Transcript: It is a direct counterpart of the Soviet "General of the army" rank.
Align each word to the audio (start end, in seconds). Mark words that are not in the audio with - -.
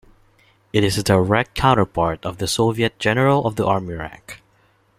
It 0.73 0.83
is 0.83 0.97
a 0.97 1.03
direct 1.03 1.53
counterpart 1.53 2.25
of 2.25 2.39
the 2.39 2.47
Soviet 2.47 2.97
"General 2.97 3.45
of 3.45 3.55
the 3.55 3.67
army" 3.67 3.93
rank. 3.93 4.41